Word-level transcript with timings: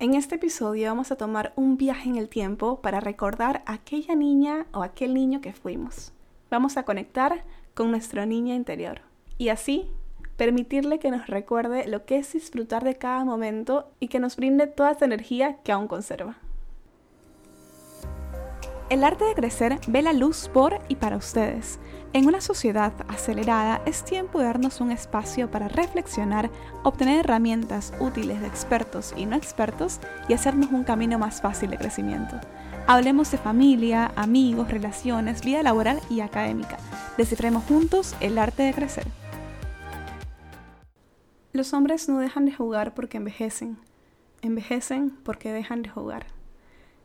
En 0.00 0.14
este 0.14 0.36
episodio 0.36 0.88
vamos 0.88 1.12
a 1.12 1.16
tomar 1.16 1.52
un 1.56 1.76
viaje 1.76 2.08
en 2.08 2.16
el 2.16 2.30
tiempo 2.30 2.80
para 2.80 3.00
recordar 3.00 3.62
a 3.66 3.74
aquella 3.74 4.14
niña 4.14 4.64
o 4.72 4.82
aquel 4.82 5.12
niño 5.12 5.42
que 5.42 5.52
fuimos. 5.52 6.14
Vamos 6.50 6.78
a 6.78 6.84
conectar 6.84 7.44
con 7.74 7.90
nuestra 7.90 8.24
niña 8.24 8.54
interior 8.54 9.02
y 9.36 9.50
así 9.50 9.90
permitirle 10.38 11.00
que 11.00 11.10
nos 11.10 11.26
recuerde 11.26 11.86
lo 11.86 12.06
que 12.06 12.16
es 12.16 12.32
disfrutar 12.32 12.82
de 12.82 12.96
cada 12.96 13.26
momento 13.26 13.90
y 14.00 14.08
que 14.08 14.20
nos 14.20 14.36
brinde 14.36 14.66
toda 14.68 14.92
esa 14.92 15.04
energía 15.04 15.58
que 15.64 15.70
aún 15.70 15.86
conserva. 15.86 16.38
El 18.90 19.04
arte 19.04 19.24
de 19.24 19.34
crecer 19.34 19.78
ve 19.86 20.02
la 20.02 20.12
luz 20.12 20.50
por 20.52 20.80
y 20.88 20.96
para 20.96 21.16
ustedes. 21.16 21.78
En 22.12 22.26
una 22.26 22.40
sociedad 22.40 22.92
acelerada 23.06 23.80
es 23.86 24.04
tiempo 24.04 24.40
de 24.40 24.46
darnos 24.46 24.80
un 24.80 24.90
espacio 24.90 25.48
para 25.48 25.68
reflexionar, 25.68 26.50
obtener 26.82 27.20
herramientas 27.20 27.92
útiles 28.00 28.40
de 28.40 28.48
expertos 28.48 29.14
y 29.16 29.26
no 29.26 29.36
expertos 29.36 30.00
y 30.28 30.32
hacernos 30.32 30.72
un 30.72 30.82
camino 30.82 31.20
más 31.20 31.40
fácil 31.40 31.70
de 31.70 31.78
crecimiento. 31.78 32.40
Hablemos 32.88 33.30
de 33.30 33.38
familia, 33.38 34.10
amigos, 34.16 34.68
relaciones, 34.72 35.44
vida 35.44 35.62
laboral 35.62 36.00
y 36.10 36.18
académica. 36.18 36.76
Descifremos 37.16 37.62
juntos 37.62 38.16
el 38.18 38.38
arte 38.38 38.64
de 38.64 38.74
crecer. 38.74 39.06
Los 41.52 41.74
hombres 41.74 42.08
no 42.08 42.18
dejan 42.18 42.44
de 42.44 42.54
jugar 42.54 42.92
porque 42.94 43.18
envejecen. 43.18 43.78
Envejecen 44.42 45.10
porque 45.22 45.52
dejan 45.52 45.82
de 45.82 45.90
jugar. 45.90 46.39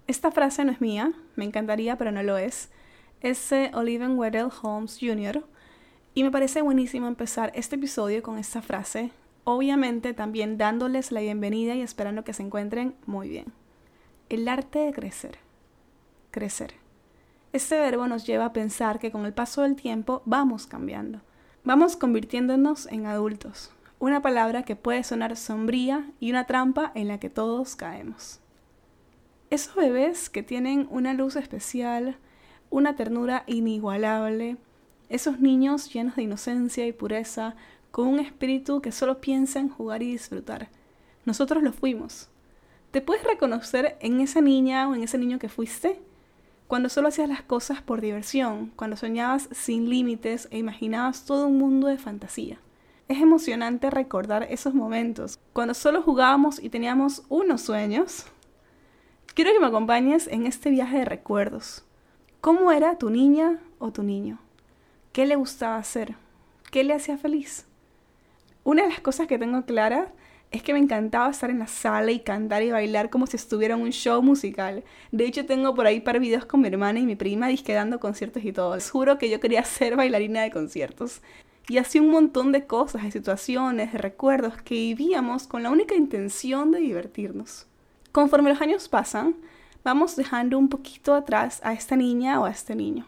Esta 0.07 0.29
frase 0.29 0.63
no 0.63 0.71
es 0.71 0.81
mía, 0.81 1.13
me 1.35 1.45
encantaría, 1.45 1.97
pero 1.97 2.11
no 2.11 2.21
lo 2.21 2.37
es. 2.37 2.69
Es 3.21 3.49
de 3.49 3.71
Oliven 3.73 4.17
Weddell 4.19 4.49
Holmes 4.61 4.99
Jr. 5.01 5.43
Y 6.13 6.23
me 6.23 6.29
parece 6.29 6.61
buenísimo 6.61 7.07
empezar 7.07 7.51
este 7.55 7.75
episodio 7.75 8.21
con 8.21 8.37
esta 8.37 8.61
frase, 8.61 9.11
obviamente 9.45 10.13
también 10.13 10.57
dándoles 10.59 11.11
la 11.11 11.21
bienvenida 11.21 11.73
y 11.73 11.81
esperando 11.81 12.23
que 12.23 12.33
se 12.33 12.43
encuentren 12.43 12.95
muy 13.07 13.29
bien. 13.29 13.47
El 14.29 14.47
arte 14.47 14.79
de 14.79 14.93
crecer. 14.93 15.39
Crecer. 16.29 16.75
Este 17.51 17.75
verbo 17.79 18.07
nos 18.07 18.27
lleva 18.27 18.45
a 18.45 18.53
pensar 18.53 18.99
que 18.99 19.11
con 19.11 19.25
el 19.25 19.33
paso 19.33 19.63
del 19.63 19.75
tiempo 19.75 20.21
vamos 20.25 20.67
cambiando. 20.67 21.21
Vamos 21.63 21.97
convirtiéndonos 21.97 22.85
en 22.87 23.07
adultos. 23.07 23.71
Una 23.97 24.21
palabra 24.21 24.63
que 24.63 24.75
puede 24.75 25.03
sonar 25.03 25.35
sombría 25.35 26.11
y 26.19 26.29
una 26.29 26.45
trampa 26.45 26.91
en 26.93 27.07
la 27.07 27.19
que 27.19 27.31
todos 27.31 27.75
caemos. 27.75 28.39
Esos 29.49 29.75
bebés 29.75 30.29
que 30.29 30.43
tienen 30.43 30.87
una 30.89 31.13
luz 31.13 31.35
especial, 31.35 32.17
una 32.69 32.95
ternura 32.95 33.43
inigualable, 33.47 34.57
esos 35.07 35.39
niños 35.39 35.93
llenos 35.93 36.15
de 36.15 36.23
inocencia 36.23 36.87
y 36.87 36.91
pureza, 36.91 37.55
con 37.91 38.07
un 38.07 38.19
espíritu 38.19 38.81
que 38.81 38.91
solo 38.91 39.21
piensa 39.21 39.59
en 39.59 39.69
jugar 39.69 40.03
y 40.03 40.11
disfrutar. 40.11 40.69
Nosotros 41.25 41.63
lo 41.63 41.71
fuimos. 41.71 42.29
¿Te 42.91 43.01
puedes 43.01 43.23
reconocer 43.23 43.97
en 44.01 44.19
esa 44.19 44.41
niña 44.41 44.89
o 44.89 44.95
en 44.95 45.03
ese 45.03 45.17
niño 45.17 45.39
que 45.39 45.47
fuiste? 45.47 46.01
Cuando 46.67 46.89
solo 46.89 47.09
hacías 47.09 47.29
las 47.29 47.43
cosas 47.43 47.81
por 47.81 48.01
diversión, 48.01 48.71
cuando 48.75 48.97
soñabas 48.97 49.47
sin 49.51 49.89
límites 49.89 50.47
e 50.49 50.57
imaginabas 50.57 51.25
todo 51.25 51.47
un 51.47 51.57
mundo 51.57 51.87
de 51.87 51.97
fantasía. 51.97 52.57
Es 53.07 53.21
emocionante 53.21 53.91
recordar 53.91 54.47
esos 54.49 54.73
momentos, 54.73 55.39
cuando 55.53 55.75
solo 55.75 56.01
jugábamos 56.01 56.61
y 56.61 56.69
teníamos 56.69 57.23
unos 57.29 57.61
sueños, 57.61 58.25
Quiero 59.35 59.51
que 59.51 59.59
me 59.59 59.67
acompañes 59.67 60.27
en 60.27 60.45
este 60.45 60.69
viaje 60.69 60.99
de 60.99 61.03
recuerdos. 61.03 61.83
¿Cómo 62.39 62.71
era 62.71 62.97
tu 62.97 63.09
niña 63.09 63.59
o 63.79 63.91
tu 63.91 64.01
niño? 64.01 64.39
¿Qué 65.11 65.25
le 65.25 65.35
gustaba 65.35 65.75
hacer? 65.75 66.15
¿Qué 66.71 66.85
le 66.85 66.93
hacía 66.93 67.17
feliz? 67.17 67.65
Una 68.63 68.83
de 68.83 68.89
las 68.91 69.01
cosas 69.01 69.27
que 69.27 69.37
tengo 69.37 69.65
clara 69.65 70.13
es 70.51 70.63
que 70.63 70.71
me 70.71 70.79
encantaba 70.79 71.29
estar 71.29 71.49
en 71.49 71.59
la 71.59 71.67
sala 71.67 72.11
y 72.11 72.21
cantar 72.21 72.63
y 72.63 72.71
bailar 72.71 73.09
como 73.09 73.27
si 73.27 73.35
estuviera 73.35 73.75
en 73.75 73.81
un 73.81 73.91
show 73.91 74.21
musical. 74.21 74.85
De 75.11 75.25
hecho, 75.25 75.45
tengo 75.45 75.75
por 75.75 75.85
ahí 75.85 75.99
par 75.99 76.21
videos 76.21 76.45
con 76.45 76.61
mi 76.61 76.69
hermana 76.69 76.99
y 76.99 77.05
mi 77.05 77.17
prima 77.17 77.49
disquedando 77.49 77.99
conciertos 77.99 78.41
y 78.45 78.53
todo. 78.53 78.75
Les 78.75 78.89
juro 78.89 79.17
que 79.17 79.29
yo 79.29 79.41
quería 79.41 79.63
ser 79.65 79.97
bailarina 79.97 80.43
de 80.43 80.51
conciertos. 80.51 81.21
Y 81.67 81.77
así 81.77 81.99
un 81.99 82.09
montón 82.09 82.53
de 82.53 82.67
cosas, 82.67 83.03
de 83.03 83.11
situaciones, 83.11 83.91
de 83.91 83.97
recuerdos 83.97 84.61
que 84.61 84.75
vivíamos 84.75 85.45
con 85.45 85.61
la 85.61 85.71
única 85.71 85.93
intención 85.93 86.71
de 86.71 86.79
divertirnos. 86.79 87.67
Conforme 88.15 88.49
los 88.49 88.61
años 88.61 88.87
pasan, 88.87 89.35
vamos 89.83 90.15
dejando 90.15 90.57
un 90.57 90.69
poquito 90.69 91.15
atrás 91.15 91.59
a 91.65 91.73
esta 91.73 91.97
niña 91.97 92.39
o 92.39 92.45
a 92.45 92.49
este 92.49 92.73
niño. 92.73 93.05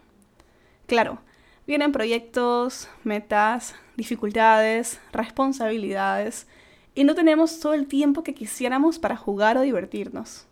Claro, 0.85 1.19
vienen 1.65 1.93
proyectos, 1.93 2.89
metas, 3.05 3.73
dificultades, 3.95 4.99
responsabilidades, 5.13 6.45
y 6.93 7.05
no 7.05 7.15
tenemos 7.15 7.61
todo 7.61 7.73
el 7.73 7.87
tiempo 7.87 8.21
que 8.21 8.33
quisiéramos 8.33 8.99
para 8.99 9.15
jugar 9.15 9.57
o 9.57 9.61
divertirnos. 9.61 10.45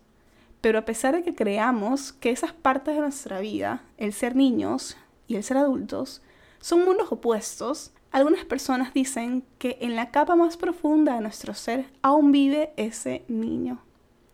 Pero 0.62 0.80
a 0.80 0.86
pesar 0.86 1.16
de 1.16 1.24
que 1.24 1.36
creamos 1.36 2.14
que 2.14 2.30
esas 2.30 2.54
partes 2.54 2.96
de 2.96 3.02
nuestra 3.02 3.42
vida, 3.42 3.84
el 3.98 4.14
ser 4.14 4.38
niños 4.38 4.96
y 5.28 5.36
el 5.36 5.44
ser 5.44 5.58
adultos, 5.58 6.22
son 6.62 6.86
mundos 6.86 7.12
opuestos, 7.12 7.92
algunas 8.10 8.46
personas 8.46 8.94
dicen 8.94 9.44
que 9.60 9.78
en 9.82 9.98
la 9.98 10.12
capa 10.12 10.38
más 10.38 10.56
profunda 10.56 11.16
de 11.16 11.20
nuestro 11.20 11.54
ser 11.54 11.88
aún 12.02 12.32
vive 12.32 12.72
ese 12.78 13.26
niño 13.28 13.82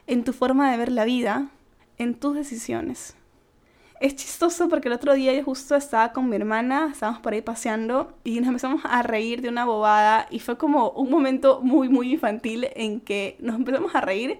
en 0.07 0.23
tu 0.23 0.33
forma 0.33 0.71
de 0.71 0.77
ver 0.77 0.91
la 0.91 1.05
vida, 1.05 1.49
en 1.97 2.15
tus 2.15 2.35
decisiones. 2.35 3.15
Es 3.99 4.15
chistoso 4.15 4.67
porque 4.67 4.87
el 4.87 4.95
otro 4.95 5.13
día 5.13 5.31
yo 5.31 5.43
justo 5.43 5.75
estaba 5.75 6.11
con 6.11 6.27
mi 6.27 6.35
hermana, 6.35 6.89
estábamos 6.91 7.21
por 7.21 7.33
ahí 7.33 7.41
paseando 7.43 8.17
y 8.23 8.39
nos 8.39 8.47
empezamos 8.47 8.81
a 8.83 9.03
reír 9.03 9.41
de 9.41 9.49
una 9.49 9.63
bobada 9.65 10.25
y 10.31 10.39
fue 10.39 10.57
como 10.57 10.89
un 10.89 11.11
momento 11.11 11.61
muy, 11.61 11.87
muy 11.87 12.13
infantil 12.13 12.67
en 12.75 12.99
que 12.99 13.37
nos 13.39 13.57
empezamos 13.57 13.93
a 13.93 14.01
reír 14.01 14.39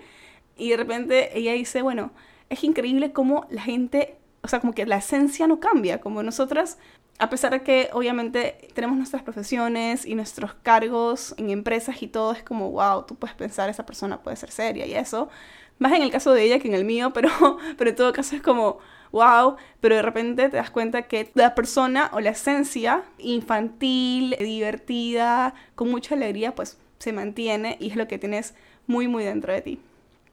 y 0.58 0.70
de 0.70 0.78
repente 0.78 1.38
ella 1.38 1.54
dice, 1.54 1.84
bueno, 1.84 2.12
es 2.50 2.64
increíble 2.64 3.12
cómo 3.14 3.46
la 3.52 3.62
gente, 3.62 4.18
o 4.42 4.48
sea, 4.48 4.60
como 4.60 4.74
que 4.74 4.86
la 4.88 4.98
esencia 4.98 5.46
no 5.46 5.60
cambia, 5.60 6.02
como 6.02 6.24
nosotras, 6.24 6.80
a 7.22 7.30
pesar 7.30 7.52
de 7.52 7.62
que 7.62 7.90
obviamente 7.94 8.68
tenemos 8.74 8.98
nuestras 8.98 9.22
profesiones 9.22 10.08
y 10.08 10.16
nuestros 10.16 10.56
cargos 10.56 11.36
en 11.38 11.52
empresas 11.52 12.02
y 12.02 12.08
todo, 12.08 12.32
es 12.32 12.42
como, 12.42 12.72
wow, 12.72 13.06
tú 13.06 13.14
puedes 13.16 13.36
pensar, 13.36 13.70
esa 13.70 13.86
persona 13.86 14.24
puede 14.24 14.36
ser 14.38 14.50
seria 14.50 14.88
y 14.88 14.96
eso, 14.96 15.30
más 15.78 15.94
en 15.94 16.02
el 16.02 16.10
caso 16.10 16.34
de 16.34 16.42
ella 16.42 16.58
que 16.58 16.68
en 16.68 16.74
el 16.74 16.84
mío, 16.84 17.12
pero, 17.14 17.30
pero 17.78 17.92
en 17.92 17.96
todo 17.96 18.12
caso 18.12 18.36
es 18.36 18.42
como, 18.42 18.80
wow, 19.12 19.56
pero 19.80 19.96
de 19.96 20.02
repente 20.02 20.50
te 20.50 20.58
das 20.58 20.72
cuenta 20.72 21.04
que 21.04 21.30
la 21.36 21.54
persona 21.54 22.10
o 22.12 22.20
la 22.20 22.32
esencia 22.32 23.04
infantil, 23.20 24.36
divertida, 24.40 25.54
con 25.76 25.92
mucha 25.92 26.16
alegría, 26.16 26.56
pues 26.56 26.80
se 26.98 27.14
mantiene 27.14 27.78
y 27.80 27.92
es 27.92 27.98
lo 27.98 28.08
que 28.08 28.18
tienes 28.18 28.56
muy, 28.88 29.08
muy 29.08 29.24
dentro 29.24 29.54
de 29.54 29.62
ti. 29.62 29.80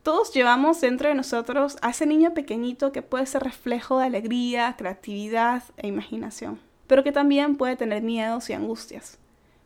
Todos 0.03 0.33
llevamos 0.33 0.81
dentro 0.81 1.11
de 1.11 1.15
nosotros 1.15 1.77
a 1.83 1.91
ese 1.91 2.07
niño 2.07 2.33
pequeñito 2.33 2.93
que 2.93 3.03
puede 3.03 3.27
ser 3.27 3.43
reflejo 3.43 3.99
de 3.99 4.07
alegría, 4.07 4.75
creatividad 4.79 5.65
e 5.77 5.87
imaginación, 5.89 6.59
pero 6.89 7.05
que 7.05 7.13
también 7.13 7.57
puede 7.57 7.77
tener 7.77 8.03
miedos 8.03 8.51
y 8.51 8.55
angustias 8.55 9.19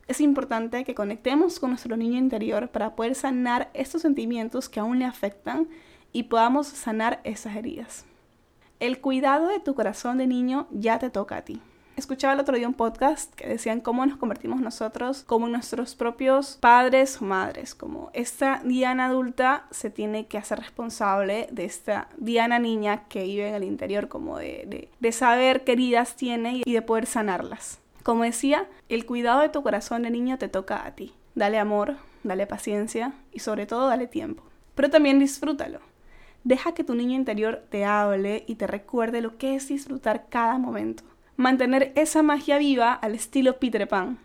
es 0.07 0.19
importante 0.21 0.83
que 0.83 0.95
conectemos 0.95 1.59
con 1.59 1.69
nuestro 1.69 1.95
niño 1.95 2.17
interior 2.17 2.69
para 2.69 2.95
poder 2.95 3.15
sanar 3.15 3.69
estos 3.73 4.01
sentimientos 4.01 4.69
que 4.69 4.79
aún 4.79 4.99
le 4.99 5.05
afectan 5.05 5.69
y 6.11 6.23
podamos 6.23 6.67
sanar 6.67 7.21
esas 7.23 7.55
heridas. 7.55 8.05
El 8.79 8.99
cuidado 8.99 9.47
de 9.47 9.59
tu 9.59 9.75
corazón 9.75 10.17
de 10.17 10.27
niño 10.27 10.67
ya 10.71 10.99
te 10.99 11.09
toca 11.09 11.37
a 11.37 11.41
ti. 11.43 11.61
Escuchaba 11.95 12.33
el 12.33 12.39
otro 12.39 12.57
día 12.57 12.67
un 12.67 12.73
podcast 12.73 13.31
que 13.35 13.47
decían 13.47 13.79
cómo 13.79 14.03
nos 14.03 14.17
convertimos 14.17 14.59
nosotros 14.59 15.23
como 15.27 15.47
nuestros 15.47 15.93
propios 15.93 16.57
padres 16.59 17.21
o 17.21 17.25
madres, 17.25 17.75
como 17.75 18.09
esta 18.13 18.61
Diana 18.65 19.05
adulta 19.05 19.67
se 19.69 19.91
tiene 19.91 20.25
que 20.25 20.39
hacer 20.39 20.57
responsable 20.57 21.47
de 21.51 21.65
esta 21.65 22.09
Diana 22.17 22.57
niña 22.57 23.03
que 23.09 23.25
vive 23.25 23.47
en 23.47 23.53
el 23.53 23.63
interior, 23.63 24.07
como 24.07 24.39
de, 24.39 24.89
de 24.99 25.11
saber 25.11 25.63
qué 25.63 25.73
heridas 25.73 26.15
tiene 26.15 26.63
y 26.65 26.73
de 26.73 26.81
poder 26.81 27.05
sanarlas. 27.05 27.79
Como 28.01 28.23
decía, 28.23 28.67
el 28.89 29.05
cuidado 29.05 29.41
de 29.41 29.49
tu 29.49 29.61
corazón 29.61 30.01
de 30.01 30.09
niño 30.09 30.39
te 30.39 30.49
toca 30.49 30.87
a 30.87 30.95
ti. 30.95 31.13
Dale 31.35 31.59
amor, 31.59 31.97
dale 32.23 32.47
paciencia 32.47 33.13
y 33.31 33.39
sobre 33.39 33.67
todo 33.67 33.87
dale 33.87 34.07
tiempo. 34.07 34.43
Pero 34.73 34.89
también 34.89 35.19
disfrútalo. 35.19 35.79
Deja 36.43 36.73
que 36.73 36.83
tu 36.83 36.95
niño 36.95 37.15
interior 37.15 37.63
te 37.69 37.85
hable 37.85 38.43
y 38.47 38.55
te 38.55 38.65
recuerde 38.65 39.21
lo 39.21 39.37
que 39.37 39.55
es 39.55 39.67
disfrutar 39.67 40.25
cada 40.29 40.57
momento. 40.57 41.03
Mantener 41.35 41.91
esa 41.95 42.21
magia 42.21 42.59
viva 42.59 42.93
al 42.93 43.15
estilo 43.15 43.57
Peter 43.57 43.87
Pan. 43.87 44.19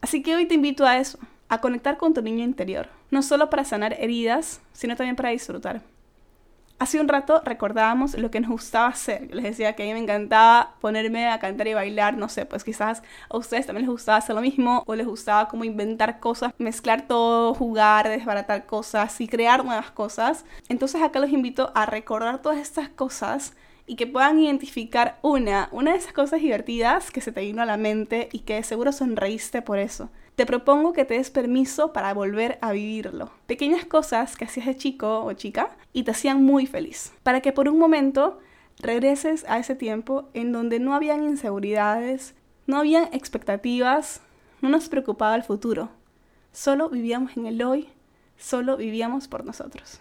Así 0.00 0.22
que 0.22 0.34
hoy 0.34 0.46
te 0.46 0.54
invito 0.54 0.84
a 0.84 0.98
eso, 0.98 1.18
a 1.48 1.60
conectar 1.60 1.96
con 1.96 2.14
tu 2.14 2.22
niño 2.22 2.42
interior, 2.42 2.88
no 3.10 3.22
solo 3.22 3.48
para 3.48 3.64
sanar 3.64 3.94
heridas, 3.98 4.60
sino 4.72 4.96
también 4.96 5.14
para 5.14 5.30
disfrutar. 5.30 5.82
Hace 6.80 7.00
un 7.00 7.08
rato 7.08 7.42
recordábamos 7.44 8.14
lo 8.14 8.30
que 8.30 8.40
nos 8.40 8.50
gustaba 8.50 8.88
hacer. 8.88 9.34
Les 9.34 9.44
decía 9.44 9.74
que 9.74 9.82
a 9.82 9.86
mí 9.86 9.92
me 9.92 9.98
encantaba 9.98 10.74
ponerme 10.80 11.28
a 11.28 11.40
cantar 11.40 11.66
y 11.66 11.74
bailar, 11.74 12.16
no 12.16 12.28
sé, 12.28 12.46
pues 12.46 12.62
quizás 12.62 13.02
a 13.28 13.36
ustedes 13.36 13.66
también 13.66 13.86
les 13.86 13.92
gustaba 13.92 14.18
hacer 14.18 14.36
lo 14.36 14.40
mismo 14.40 14.84
o 14.86 14.94
les 14.94 15.06
gustaba 15.06 15.48
como 15.48 15.64
inventar 15.64 16.20
cosas, 16.20 16.52
mezclar 16.58 17.08
todo, 17.08 17.54
jugar, 17.54 18.08
desbaratar 18.08 18.66
cosas 18.66 19.20
y 19.20 19.26
crear 19.26 19.64
nuevas 19.64 19.90
cosas. 19.90 20.44
Entonces 20.68 21.02
acá 21.02 21.18
los 21.18 21.30
invito 21.30 21.72
a 21.74 21.86
recordar 21.86 22.42
todas 22.42 22.58
estas 22.58 22.88
cosas 22.88 23.54
y 23.88 23.96
que 23.96 24.06
puedan 24.06 24.38
identificar 24.38 25.18
una, 25.22 25.70
una 25.72 25.92
de 25.92 25.98
esas 25.98 26.12
cosas 26.12 26.40
divertidas 26.40 27.10
que 27.10 27.22
se 27.22 27.32
te 27.32 27.40
vino 27.40 27.62
a 27.62 27.66
la 27.66 27.78
mente 27.78 28.28
y 28.30 28.40
que 28.40 28.62
seguro 28.62 28.92
sonreíste 28.92 29.62
por 29.62 29.78
eso. 29.78 30.10
Te 30.36 30.46
propongo 30.46 30.92
que 30.92 31.04
te 31.04 31.14
des 31.14 31.30
permiso 31.30 31.92
para 31.92 32.14
volver 32.14 32.58
a 32.60 32.70
vivirlo. 32.70 33.30
Pequeñas 33.46 33.86
cosas 33.86 34.36
que 34.36 34.44
hacías 34.44 34.66
de 34.66 34.76
chico 34.76 35.24
o 35.24 35.32
chica 35.32 35.76
y 35.92 36.04
te 36.04 36.12
hacían 36.12 36.44
muy 36.44 36.66
feliz. 36.66 37.12
Para 37.22 37.40
que 37.40 37.52
por 37.52 37.68
un 37.68 37.78
momento 37.78 38.38
regreses 38.78 39.44
a 39.48 39.58
ese 39.58 39.74
tiempo 39.74 40.28
en 40.34 40.52
donde 40.52 40.78
no 40.78 40.94
habían 40.94 41.24
inseguridades, 41.24 42.34
no 42.66 42.76
habían 42.76 43.08
expectativas, 43.12 44.20
no 44.60 44.68
nos 44.68 44.88
preocupaba 44.88 45.34
el 45.34 45.42
futuro. 45.42 45.88
Solo 46.52 46.90
vivíamos 46.90 47.36
en 47.36 47.46
el 47.46 47.62
hoy, 47.62 47.88
solo 48.36 48.76
vivíamos 48.76 49.28
por 49.28 49.44
nosotros. 49.44 50.00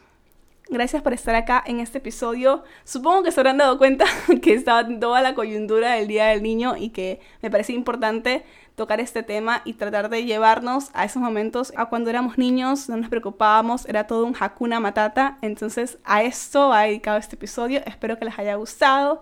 Gracias 0.69 1.01
por 1.01 1.13
estar 1.13 1.33
acá 1.33 1.63
en 1.65 1.79
este 1.79 1.99
episodio. 1.99 2.63
Supongo 2.83 3.23
que 3.23 3.31
se 3.31 3.39
habrán 3.39 3.57
dado 3.57 3.77
cuenta 3.77 4.05
que 4.41 4.53
estaba 4.53 4.85
toda 4.99 5.21
la 5.21 5.33
coyuntura 5.33 5.93
del 5.93 6.09
Día 6.09 6.25
del 6.25 6.43
Niño 6.43 6.75
y 6.75 6.89
que 6.89 7.21
me 7.41 7.49
parecía 7.49 7.73
importante 7.73 8.43
tocar 8.75 8.99
este 8.99 9.23
tema 9.23 9.61
y 9.63 9.73
tratar 9.73 10.09
de 10.09 10.25
llevarnos 10.25 10.89
a 10.93 11.05
esos 11.05 11.21
momentos, 11.21 11.71
a 11.77 11.85
cuando 11.85 12.09
éramos 12.09 12.37
niños, 12.37 12.89
no 12.89 12.97
nos 12.97 13.09
preocupábamos, 13.09 13.85
era 13.85 14.07
todo 14.07 14.25
un 14.25 14.35
hakuna 14.37 14.81
matata. 14.81 15.37
Entonces 15.41 15.99
a 16.03 16.23
esto 16.23 16.73
ha 16.73 16.81
dedicado 16.81 17.17
este 17.17 17.37
episodio. 17.37 17.81
Espero 17.85 18.19
que 18.19 18.25
les 18.25 18.37
haya 18.37 18.55
gustado 18.55 19.21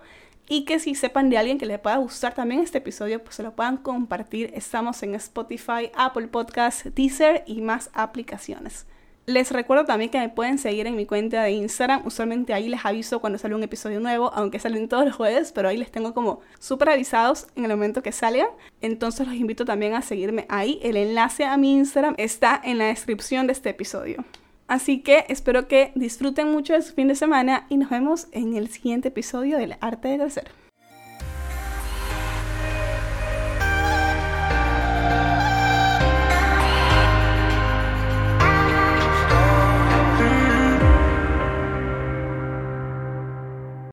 y 0.50 0.66
que 0.66 0.80
si 0.80 0.96
sepan 0.96 1.30
de 1.30 1.38
alguien 1.38 1.60
que 1.60 1.68
le 1.68 1.78
pueda 1.78 1.98
gustar 1.98 2.34
también 2.34 2.62
este 2.62 2.80
episodio, 2.80 3.24
pues 3.24 3.36
se 3.36 3.44
lo 3.44 3.56
puedan 3.56 3.78
compartir. 3.78 4.52
Estamos 4.56 5.04
en 5.04 5.14
Spotify, 5.14 5.92
Apple 5.96 6.28
Podcasts, 6.28 6.90
Deezer 6.96 7.44
y 7.46 7.62
más 7.62 7.92
aplicaciones. 7.94 8.88
Les 9.28 9.52
recuerdo 9.52 9.86
también 9.86 10.12
que 10.12 10.20
me 10.20 10.30
pueden 10.30 10.60
seguir 10.60 10.86
en 10.86 10.96
mi 10.96 11.08
cuenta 11.08 11.42
de 11.42 11.52
Instagram. 11.52 12.06
Usualmente 12.06 12.54
ahí 12.54 12.70
les 12.70 12.86
aviso 12.86 13.20
cuando 13.20 13.40
sale 13.40 13.56
un 13.56 13.64
episodio 13.64 14.00
nuevo, 14.00 14.32
aunque 14.34 14.60
salen 14.60 14.88
todos 14.88 15.04
los 15.04 15.16
jueves, 15.16 15.52
pero 15.52 15.68
ahí 15.68 15.78
les 15.78 15.92
tengo 15.92 16.14
como 16.14 16.42
súper 16.60 16.90
avisados 16.90 17.48
en 17.56 17.66
el 17.66 17.72
momento 17.72 18.04
que 18.04 18.12
salgan. 18.12 18.48
Entonces 18.82 19.26
los 19.26 19.36
invito 19.36 19.66
también 19.66 19.96
a 19.96 20.04
seguirme 20.04 20.46
ahí. 20.48 20.80
El 20.84 20.96
enlace 20.96 21.44
a 21.44 21.58
mi 21.58 21.74
Instagram 21.74 22.14
está 22.18 22.62
en 22.64 22.78
la 22.78 22.86
descripción 22.86 23.48
de 23.48 23.54
este 23.54 23.70
episodio. 23.72 24.24
Así 24.68 25.02
que 25.02 25.26
espero 25.28 25.68
que 25.68 25.92
disfruten 25.96 26.52
mucho 26.52 26.74
de 26.74 26.84
su 26.84 26.94
fin 26.94 27.08
de 27.08 27.16
semana 27.16 27.66
y 27.70 27.78
nos 27.78 27.90
vemos 27.90 28.28
en 28.32 28.56
el 28.56 28.68
siguiente 28.68 29.08
episodio 29.08 29.58
del 29.58 29.76
Arte 29.82 30.08
de 30.08 30.18
Crecer. 30.20 30.65